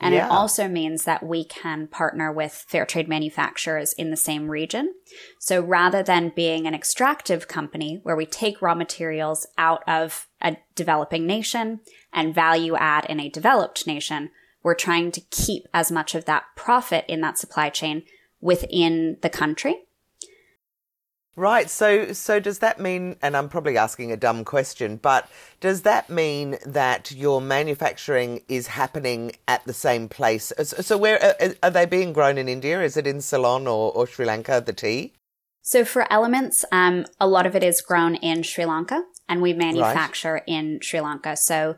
[0.00, 0.26] And yeah.
[0.26, 4.94] it also means that we can partner with fair trade manufacturers in the same region.
[5.40, 10.56] So rather than being an extractive company where we take raw materials out of a
[10.76, 11.80] developing nation
[12.12, 14.30] and value add in a developed nation,
[14.62, 18.04] we're trying to keep as much of that profit in that supply chain
[18.40, 19.87] within the country
[21.38, 21.70] Right.
[21.70, 26.10] So, so does that mean, and I'm probably asking a dumb question, but does that
[26.10, 30.52] mean that your manufacturing is happening at the same place?
[30.60, 32.82] So, where uh, are they being grown in India?
[32.82, 35.12] Is it in Ceylon or, or Sri Lanka, the tea?
[35.62, 39.52] So, for Eloments, um, a lot of it is grown in Sri Lanka, and we
[39.52, 40.42] manufacture right.
[40.48, 41.36] in Sri Lanka.
[41.36, 41.76] So,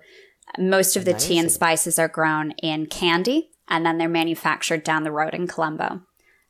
[0.58, 5.04] most of the tea and spices are grown in Kandy, and then they're manufactured down
[5.04, 6.00] the road in Colombo.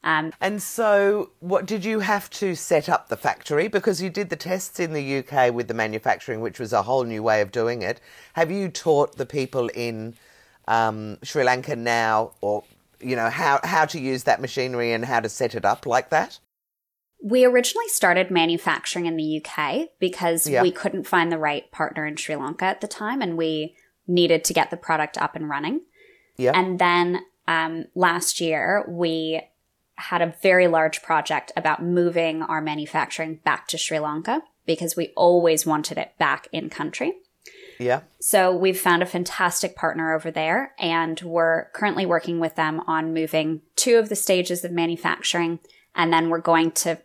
[0.03, 4.31] Um, and so, what did you have to set up the factory because you did
[4.31, 7.53] the tests in the UK with the manufacturing, which was a whole new way of
[7.53, 8.01] doing it?
[8.33, 10.15] Have you taught the people in
[10.67, 12.65] um, Sri Lanka now, or
[13.01, 16.09] you know how how to use that machinery and how to set it up like
[16.09, 16.39] that?
[17.23, 20.63] We originally started manufacturing in the UK because yeah.
[20.63, 24.45] we couldn't find the right partner in Sri Lanka at the time, and we needed
[24.45, 25.83] to get the product up and running.
[26.39, 26.53] Yeah.
[26.55, 29.43] And then um, last year we
[30.01, 35.09] had a very large project about moving our manufacturing back to Sri Lanka because we
[35.17, 37.15] always wanted it back in country.
[37.79, 38.01] Yeah.
[38.21, 43.15] So we've found a fantastic partner over there and we're currently working with them on
[43.15, 45.61] moving two of the stages of manufacturing.
[45.95, 46.99] And then we're going to,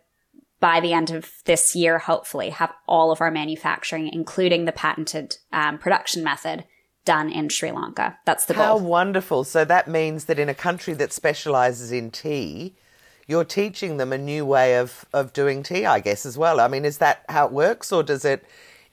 [0.60, 5.36] by the end of this year, hopefully have all of our manufacturing, including the patented
[5.52, 6.64] um, production method
[7.06, 8.18] done in Sri Lanka.
[8.26, 8.86] That's the How goal.
[8.86, 9.44] wonderful.
[9.44, 12.74] So that means that in a country that specializes in tea,
[13.26, 16.60] you're teaching them a new way of, of doing tea, I guess, as well.
[16.60, 18.44] I mean, is that how it works, or does it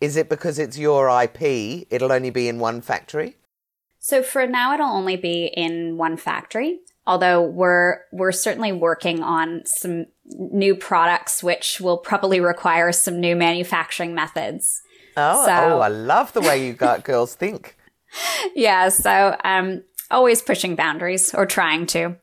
[0.02, 3.38] is it because it's your IP, it'll only be in one factory?
[4.00, 9.62] So for now it'll only be in one factory, although we're we're certainly working on
[9.66, 14.82] some new products which will probably require some new manufacturing methods.
[15.16, 17.78] Oh, So- oh I love the way you got girls think.
[18.56, 22.18] yeah, so um always pushing boundaries or trying to.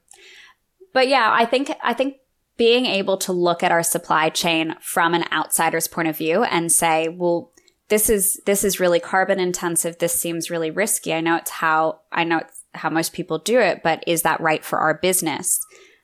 [0.92, 2.16] But yeah, I think I think
[2.56, 6.70] being able to look at our supply chain from an outsider's point of view and
[6.70, 7.52] say, well,
[7.88, 9.98] this is this is really carbon intensive.
[9.98, 11.12] This seems really risky.
[11.12, 14.40] I know it's how I know it's how most people do it, but is that
[14.40, 15.58] right for our business?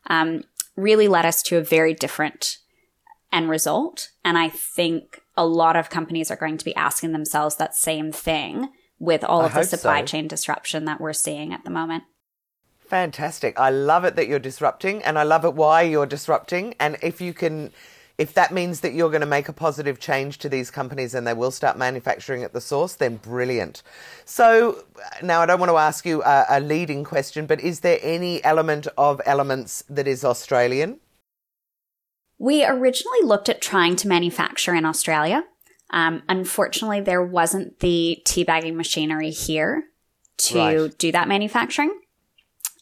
[0.09, 0.43] Um,
[0.77, 2.59] really led us to a very different
[3.33, 4.11] end result.
[4.25, 8.13] And I think a lot of companies are going to be asking themselves that same
[8.13, 10.07] thing with all I of the supply so.
[10.07, 12.05] chain disruption that we're seeing at the moment.
[12.89, 13.59] Fantastic.
[13.59, 16.75] I love it that you're disrupting and I love it why you're disrupting.
[16.79, 17.73] And if you can,
[18.17, 21.27] if that means that you're going to make a positive change to these companies and
[21.27, 23.83] they will start manufacturing at the source, then brilliant.
[24.25, 24.85] So
[25.23, 28.43] now I don't want to ask you a, a leading question, but is there any
[28.45, 31.01] element of elements that is Australian?
[32.39, 35.45] We originally looked at trying to manufacture in Australia.
[35.91, 39.85] Um, unfortunately, there wasn't the teabagging machinery here
[40.39, 40.99] to Right.
[40.99, 41.93] do that manufacturing.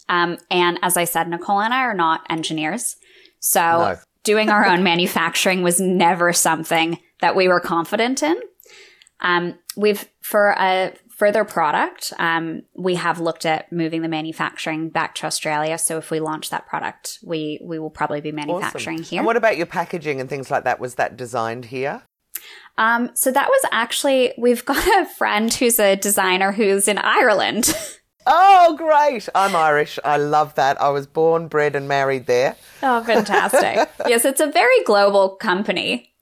[0.08, 2.96] Um, and as I said, Nicole and I are not engineers.
[3.40, 3.96] So No.
[4.22, 8.36] doing our own manufacturing was never something that we were confident in.
[9.20, 15.14] Um, we've, for a further product, um, we have looked at moving the manufacturing back
[15.14, 15.78] to Australia.
[15.78, 19.04] So if we launch that product, we, we will probably be manufacturing Awesome.
[19.10, 19.20] here.
[19.20, 20.80] And what about your packaging and things like that?
[20.80, 22.02] Was that designed here?
[22.76, 27.72] Um, so that was actually, we've got a friend who's a designer who's in Ireland.
[28.26, 29.28] Oh, great.
[29.34, 29.98] I'm Irish.
[30.04, 30.80] I love that.
[30.80, 32.56] I was born, bred, and married there.
[32.82, 33.88] oh, fantastic.
[34.06, 36.14] yes, it's a very global company.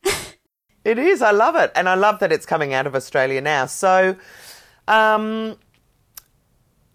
[0.85, 1.23] It is.
[1.23, 1.71] I love it.
[1.77, 3.67] And I love that it's coming out of Australia now.
[3.67, 4.17] So,
[4.89, 5.57] um,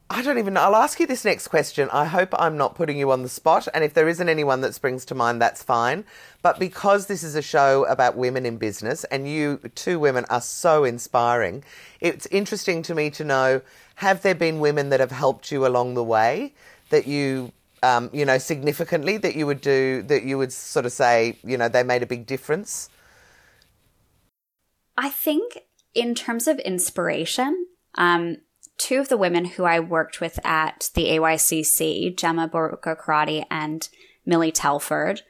[0.09, 0.61] I don't even know.
[0.61, 1.89] I'll ask you this next question.
[1.91, 3.67] I hope I'm not putting you on the spot.
[3.73, 6.05] And if there isn't anyone that springs to mind, that's fine.
[6.41, 10.41] But because this is a show about women in business and you two women are
[10.41, 11.63] so inspiring,
[11.99, 13.61] it's interesting to me to know
[13.97, 16.53] have there been women that have helped you along the way
[16.89, 17.51] that you.
[17.83, 21.59] Um, you know, significantly that you would do that you would sort of say, you
[21.59, 22.89] know, they made a big difference.
[24.97, 25.59] I think
[25.93, 28.37] in terms of inspiration, um,
[28.77, 33.87] two of the women who I worked with at the AYCC, Gemma Borgo-Caratti and
[34.25, 35.21] Millie Telford,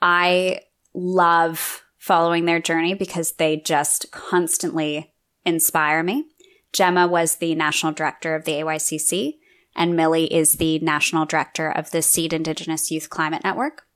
[0.00, 0.60] I
[0.94, 5.12] love following their journey because they just constantly
[5.44, 6.24] inspire me.
[6.74, 9.36] Gemma was the national director of the AYCC,
[9.76, 13.86] and Millie is the national director of the Seed Indigenous Youth Climate Network.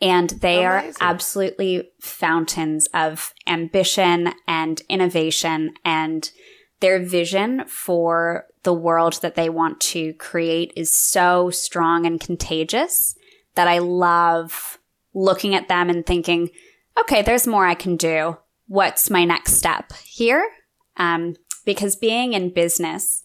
[0.00, 6.30] And they are absolutely fountains of ambition and innovation and
[6.80, 13.14] their vision for the world that they want to create is so strong and contagious
[13.54, 14.78] that I love
[15.14, 16.50] looking at them and thinking,
[17.00, 18.36] okay, there's more I can do.
[18.68, 20.46] What's my next step here?
[20.98, 23.22] Um, because being in business,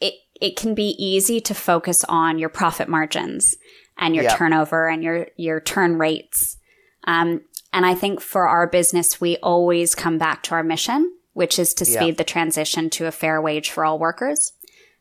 [0.00, 3.56] it, it can be easy to focus on your profit margins
[3.96, 4.34] and your Yeah.
[4.36, 6.56] turnover and your, your churn rates.
[7.04, 7.42] Um,
[7.72, 11.72] and I think for our business, we always come back to our mission, which is
[11.74, 14.52] to speed the transition to a fair wage for all workers.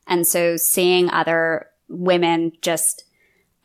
[0.06, 3.06] And so seeing other women just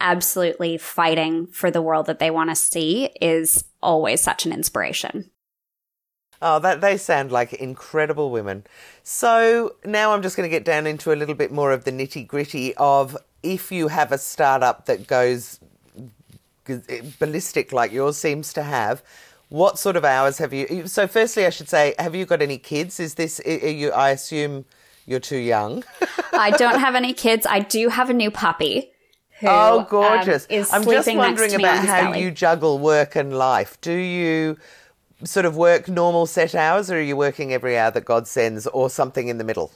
[0.01, 5.31] absolutely fighting for the world that they want to see is always such an inspiration.
[6.47, 8.65] Oh, that they sound like incredible women.
[9.03, 11.91] So now I'm just going to get down into a little bit more of the
[11.91, 15.59] nitty gritty of if you have a startup that goes
[17.19, 19.03] ballistic like yours seems to have.
[19.49, 20.87] What sort of hours have you?
[20.87, 22.99] So, firstly, I should say, have you got any kids?
[22.99, 23.41] Is this?
[23.47, 23.91] Are you?
[23.93, 24.65] I assume
[25.07, 25.85] you're too young.
[26.33, 27.47] I don't have any kids.
[27.49, 28.91] I do have a new puppy.
[29.41, 30.47] Who, Oh, um, gorgeous!
[30.47, 32.23] is I'm just wondering about how belly.
[32.23, 33.81] you juggle work and life.
[33.81, 34.57] Do you
[35.25, 38.67] sort of work normal set hours, or are you working every hour that God sends,
[38.69, 39.73] or something in the middle?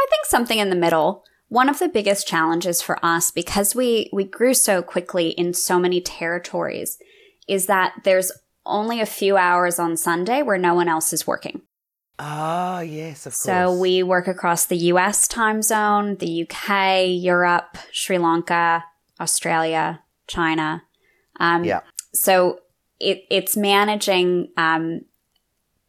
[0.00, 1.24] I think something in the middle.
[1.48, 5.78] One of the biggest challenges for us, because we, we grew so quickly in so
[5.78, 6.98] many territories,
[7.46, 8.32] is that there's
[8.64, 11.62] only a few hours on Sunday where no one else is working.
[12.18, 13.76] Ah, yes, of so course.
[13.76, 18.84] So we work across the US time zone, the UK, Europe, Sri Lanka,
[19.20, 20.82] Australia, China.
[21.40, 21.80] Um, yeah.
[22.14, 22.60] So
[23.02, 25.02] it, it's managing um,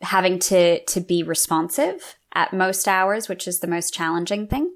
[0.01, 4.73] having to to be responsive at most hours, which is the most challenging thing.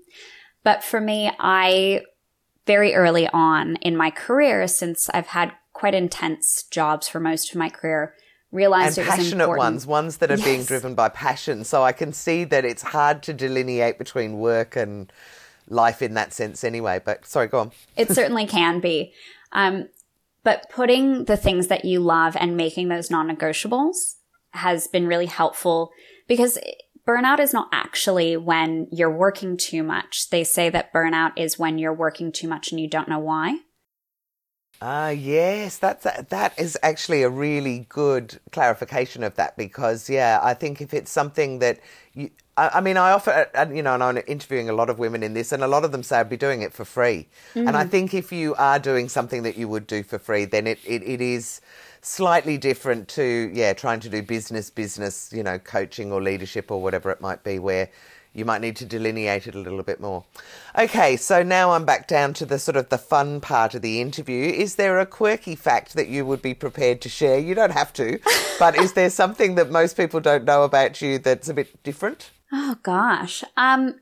[0.64, 2.04] But for me, I
[2.66, 7.56] very early on in my career, since I've had quite intense jobs for most of
[7.56, 8.14] my career,
[8.52, 9.58] realized and it was passionate important.
[9.58, 11.64] ones, ones that are being driven by passion.
[11.64, 15.12] So I can see that it's hard to delineate between work and
[15.70, 17.00] life in that sense anyway.
[17.04, 17.72] But sorry, go on.
[17.96, 19.14] It certainly can be.
[19.54, 19.88] Um,
[20.48, 24.14] but putting the things that you love and making those non negotiables
[24.52, 25.92] has been really helpful
[26.26, 26.58] because
[27.06, 30.30] burnout is not actually when you're working too much.
[30.30, 33.60] They say that burnout is when you're working too much and you don't know why.
[34.80, 40.54] Ah, yes, that's that is actually a really good clarification of that because yeah, I
[40.54, 41.80] think if it's something that
[42.14, 45.00] you, I, I mean, I offer, uh, you know, and I'm interviewing a lot of
[45.00, 47.28] women in this, and a lot of them say I'd be doing it for free,
[47.66, 50.68] and I think if you are doing something that you would do for free, then
[50.68, 51.60] it, it, it is
[52.02, 56.84] slightly different to yeah, trying to do business, business, you know, coaching or leadership or
[56.84, 57.90] whatever it might be, where
[58.34, 60.26] you might need to delineate it a little bit more.
[60.78, 64.00] Okay, so now I'm back down to the sort of the fun part of the
[64.02, 64.46] interview.
[64.52, 67.40] Is there a quirky fact that you would be prepared to share?
[67.40, 68.20] You don't have to,
[68.60, 72.30] but is there something that most people don't know about you that's a bit different?
[72.54, 73.44] Oh gosh.
[73.58, 73.96] Um,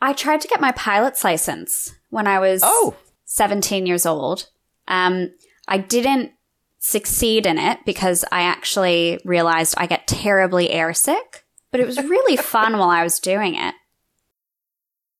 [0.00, 2.96] I tried to get my pilot's license when I was Oh.
[3.26, 4.48] 17 years old.
[4.88, 5.32] Um,
[5.66, 6.32] I didn't
[6.78, 11.40] succeed in it because I actually realized I get terribly airsick,
[11.74, 13.74] but it was really fun while I was doing it.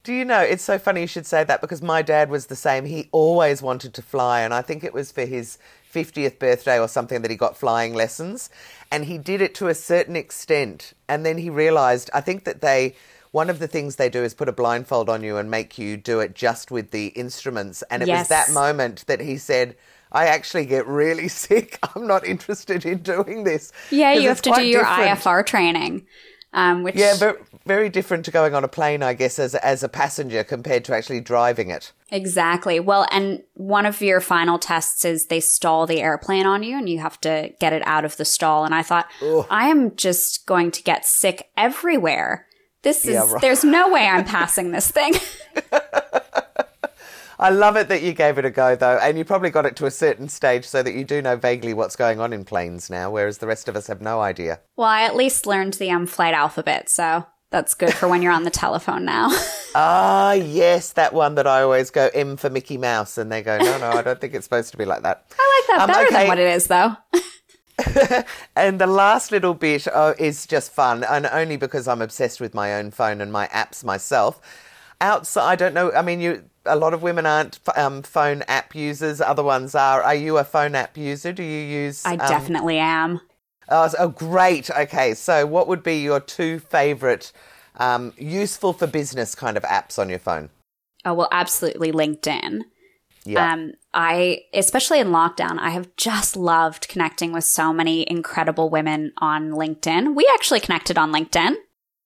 [0.05, 2.55] Do you know, it's so funny you should say that because my dad was the
[2.55, 2.84] same.
[2.84, 5.59] He always wanted to fly, and I think it was for his
[5.92, 8.50] 50th birthday or something that he got flying lessons.
[8.92, 10.92] And he did it to a certain extent.
[11.09, 12.94] And then he realized, I think that they,
[13.32, 15.96] one of the things they do is put a blindfold on you and make you
[15.96, 17.82] do it just with the instruments.
[17.90, 18.20] And it Yes.
[18.20, 19.74] was that moment that he said,
[20.12, 21.80] I actually get really sick.
[21.96, 23.72] I'm not interested in doing this.
[23.90, 25.09] Yeah, you have to do your different.
[25.09, 26.07] IFR training,
[26.55, 29.82] um, which Yeah, very, very different to going on a plane, I guess, as, as
[29.82, 31.92] a passenger compared to actually driving it.
[32.11, 32.80] Exactly.
[32.80, 36.88] Well, and one of your final tests is they stall the airplane on you and
[36.88, 38.64] you have to get it out of the stall.
[38.64, 39.07] And I thought,
[39.50, 42.46] I am just going to get sick everywhere.
[42.82, 43.40] This is, Yeah, right.
[43.40, 45.14] there's no way I'm passing this thing.
[47.39, 49.76] I love it that you gave it a go, though, and you probably got it
[49.76, 52.89] to a certain stage so that you do know vaguely what's going on in planes
[52.91, 54.61] now, whereas the rest of us have no idea.
[54.76, 56.89] well, I at least learned the um, flight alphabet.
[56.91, 59.30] So that's good for when you're on the telephone now.
[59.76, 63.59] Ah, yes, that one that I always go M for Mickey Mouse, and they go,
[63.59, 65.24] no, no, I don't think it's supposed to be like that.
[65.41, 66.14] I like that Um, better okay.
[66.14, 66.97] than what it is, though.
[68.57, 72.55] And the last little bit uh, is just fun, and only because I'm obsessed with
[72.55, 74.41] my own phone and my apps myself.
[75.01, 75.91] Outside, I don't know.
[75.93, 76.45] I mean, you.
[76.66, 79.20] A lot of women aren't um, phone app users.
[79.20, 80.02] Other ones are.
[80.02, 81.32] Are you a phone app user?
[81.32, 82.04] Do you use?
[82.04, 83.20] I um, definitely am.
[83.68, 84.70] Oh, oh, great.
[84.70, 87.32] Okay, so what would be your two favorite
[87.76, 90.50] um, useful for business kind of apps on your phone?
[91.04, 92.62] Oh, well, absolutely LinkedIn.
[93.24, 93.52] Yeah.
[93.52, 99.12] Um, I, especially in lockdown, I have just loved connecting with so many incredible women
[99.18, 100.14] on LinkedIn.
[100.14, 101.54] We actually connected on LinkedIn.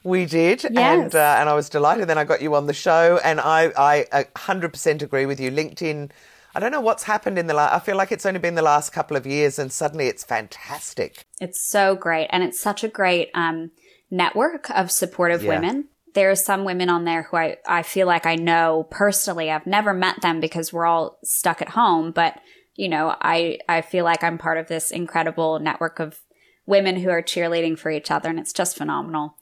[0.04, 2.08] We did, and uh, and I was delighted.
[2.08, 3.72] Then I got you on the show, and I
[4.12, 5.50] I hundred percent agree with you.
[5.50, 6.10] LinkedIn,
[6.54, 7.74] I don't know what's happened in the last.
[7.74, 11.24] I feel like it's only been the last couple of years, and suddenly it's fantastic.
[11.40, 12.28] It's so great.
[12.30, 13.70] And it's such a great um,
[14.10, 15.50] network of supportive Yeah.
[15.50, 15.88] women.
[16.14, 19.50] There are some women on there who I, I feel like I know personally.
[19.50, 22.40] I've never met them because we're all stuck at home, but
[22.74, 26.20] you know, I, I feel like I'm part of this incredible network of
[26.64, 29.36] women who are cheerleading for each other and it's just phenomenal.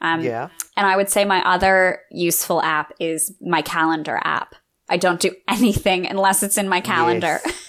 [0.00, 4.54] Um, Yeah, And I would say my other useful app is my calendar app.
[4.88, 7.40] I don't do anything unless it's in my calendar.
[7.44, 7.66] Yes.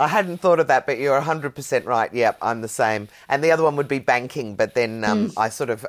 [0.00, 2.12] I hadn't thought of that, but you're hundred percent right.
[2.12, 3.08] Yep, I'm the same.
[3.28, 5.86] And the other one would be banking, but then um, I sort of.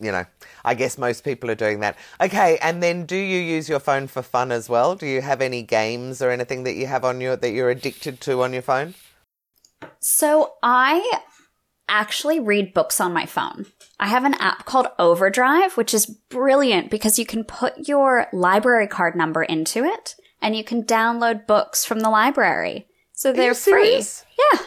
[0.00, 0.26] You know,
[0.64, 1.96] I guess most people are doing that.
[2.20, 4.96] Okay, and then do you use your phone for fun as well?
[4.96, 8.20] Do you have any games or anything that you have on your that you're addicted
[8.22, 8.94] to on your phone?
[10.00, 11.20] So I
[11.92, 13.66] actually read books on my phone.
[14.00, 18.88] I have an app called Overdrive, which is brilliant because you can put your library
[18.88, 22.86] card number into it and you can download books from the library.
[23.12, 24.02] So they're free.
[24.02, 24.58] Yeah.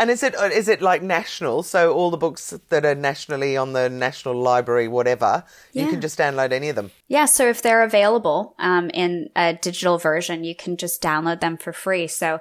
[0.00, 1.64] And is it uh, it like national?
[1.64, 6.18] So all the books that are nationally on the National Library, whatever, you can just
[6.18, 6.92] download any of them.
[7.08, 11.56] Yeah, so if they're available um, in a digital version, you can just download them
[11.56, 12.06] for free.
[12.06, 12.40] So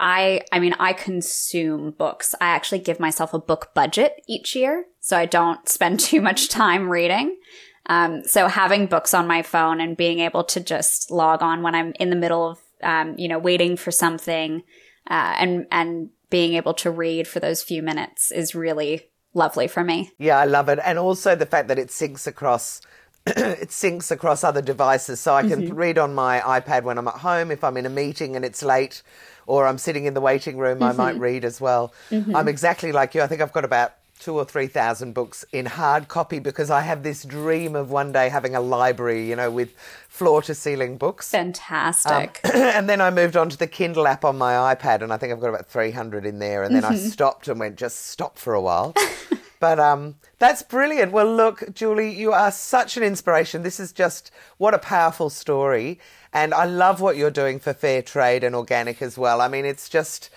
[0.00, 2.34] I, I mean, I consume books.
[2.40, 6.48] I actually give myself a book budget each year, so I don't spend too much
[6.48, 7.38] time reading.
[7.86, 11.74] Um, so having books on my phone and being able to just log on when
[11.74, 14.62] I'm in the middle of, um, you know, waiting for something,
[15.08, 19.82] uh, and, and being able to read for those few minutes is really lovely for
[19.82, 20.10] me.
[20.18, 20.78] Yeah, I love it.
[20.84, 22.82] And also the fact that it syncs across
[23.26, 25.74] it syncs across other devices so I can mm-hmm.
[25.74, 28.62] read on my iPad when I'm at home if I'm in a meeting and it's
[28.62, 29.02] late
[29.48, 30.84] or I'm sitting in the waiting room mm-hmm.
[30.84, 31.22] I might mm-hmm.
[31.22, 31.92] read as well.
[32.10, 32.36] Mm-hmm.
[32.36, 33.22] I'm exactly like you.
[33.22, 36.80] I think I've got about two or three thousand books in hard copy because I
[36.82, 39.74] have this dream of one day having a library, you know, with
[40.08, 41.30] floor to ceiling books.
[41.30, 42.40] Fantastic.
[42.44, 45.16] Um, and then I moved on to the Kindle app on my iPad, and I
[45.16, 46.62] think I've got about 300 in there.
[46.62, 46.94] And then mm-hmm.
[46.94, 48.94] I stopped and went, just stop for a while.
[49.60, 51.12] but um, that's brilliant.
[51.12, 53.62] Well, look, Julie, you are such an inspiration.
[53.62, 56.00] This is just what a powerful story.
[56.32, 59.40] And I love what you're doing for fair trade and organic as well.
[59.40, 60.30] I mean, it's just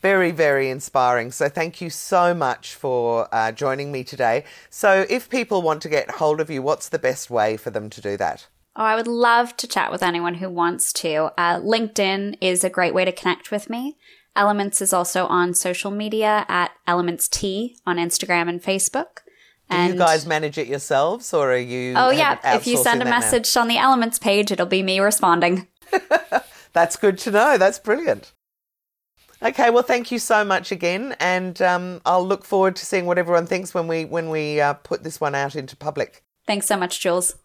[0.00, 1.30] very, very inspiring.
[1.30, 4.44] So thank you so much for uh, joining me today.
[4.70, 7.90] So if people want to get hold of you, what's the best way for them
[7.90, 8.46] to do that?
[8.76, 11.32] Oh, I would love to chat with anyone who wants to.
[11.36, 13.96] Uh, LinkedIn is a great way to connect with me.
[14.36, 19.18] Eloments is also on social media at Eloments Tea on Instagram and Facebook.
[19.70, 21.94] Do you guys manage it yourselves or are you?
[21.96, 22.38] Oh, yeah.
[22.56, 23.62] If you send a message now?
[23.62, 25.68] on the Eloments page, it'll be me responding.
[26.72, 27.56] That's good to know.
[27.56, 28.32] That's brilliant.
[29.42, 33.16] Okay, well, thank you so much again, and um, I'll look forward to seeing what
[33.16, 36.22] everyone thinks when we when we uh, put this one out into public.
[36.46, 37.36] Thanks so much, Jules.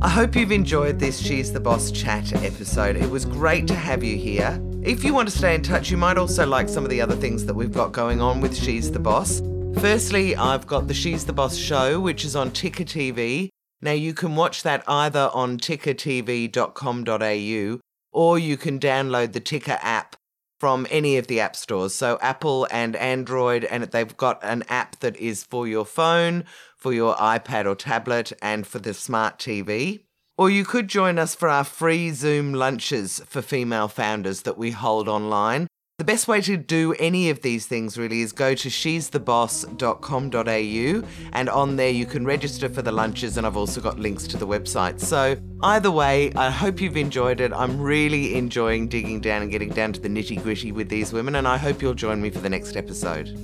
[0.00, 2.94] I hope you've enjoyed this She's the Boss chat episode.
[2.94, 4.62] It was great to have you here.
[4.82, 7.16] If you want to stay in touch, you might also like some of the other
[7.16, 9.42] things that we've got going on with She's the Boss.
[9.80, 13.48] Firstly, I've got the She's the Boss show, which is on Ticker TV.
[13.82, 17.80] Now, you can watch that either on tickertv.com.au
[18.12, 20.14] or you can download the Ticker app
[20.58, 21.94] from any of the app stores.
[21.94, 26.44] So Apple and Android, and they've got an app that is for your phone,
[26.76, 30.00] for your iPad or tablet, and for the smart TV.
[30.38, 34.70] Or you could join us for our free Zoom lunches for female founders that we
[34.70, 35.66] hold online.
[35.98, 41.48] The best way to do any of these things really is go to she'stheboss.com.au and
[41.48, 44.46] on there you can register for the lunches and I've also got links to the
[44.46, 45.00] website.
[45.00, 47.52] So either way, I hope you've enjoyed it.
[47.52, 51.34] I'm really enjoying digging down and getting down to the nitty gritty with these women
[51.34, 53.36] and I hope you'll join me for the next episode.